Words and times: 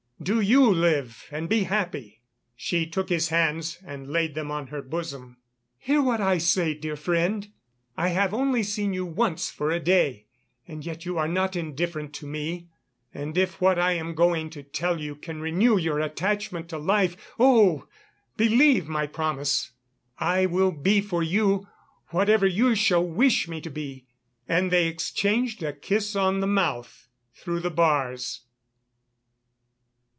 Do 0.23 0.39
you 0.39 0.71
live 0.71 1.25
and 1.31 1.49
be 1.49 1.63
happy." 1.63 2.21
She 2.55 2.85
took 2.85 3.09
his 3.09 3.29
hands 3.29 3.79
and 3.83 4.07
laid 4.07 4.35
them 4.35 4.51
on 4.51 4.67
her 4.67 4.83
bosom: 4.83 5.37
"Hear 5.79 5.99
what 5.99 6.21
I 6.21 6.37
say, 6.37 6.75
dear 6.75 6.95
friend.... 6.95 7.47
I 7.97 8.09
have 8.09 8.31
only 8.31 8.61
seen 8.61 8.93
you 8.93 9.03
once 9.03 9.49
for 9.49 9.71
a 9.71 9.79
day, 9.79 10.27
and 10.67 10.85
yet 10.85 11.07
you 11.07 11.17
are 11.17 11.27
not 11.27 11.55
indifferent 11.55 12.13
to 12.17 12.27
me. 12.27 12.67
And 13.11 13.35
if 13.35 13.59
what 13.59 13.79
I 13.79 13.93
am 13.93 14.13
going 14.13 14.51
to 14.51 14.61
tell 14.61 15.01
you 15.01 15.15
can 15.15 15.41
renew 15.41 15.75
your 15.79 15.99
attachment 15.99 16.69
to 16.69 16.77
life, 16.77 17.31
oh! 17.39 17.87
believe 18.37 18.87
my 18.87 19.07
promise, 19.07 19.71
I 20.19 20.45
will 20.45 20.71
be 20.71 21.01
for 21.01 21.23
you... 21.23 21.67
whatever 22.09 22.45
you 22.45 22.75
shall 22.75 23.03
wish 23.03 23.47
me 23.47 23.59
to 23.59 23.71
be." 23.71 24.05
And 24.47 24.69
they 24.69 24.87
exchanged 24.87 25.63
a 25.63 25.73
kiss 25.73 26.15
on 26.15 26.41
the 26.41 26.45
mouth 26.47 27.07
through 27.33 27.61
the 27.61 27.71
bars. 27.71 28.41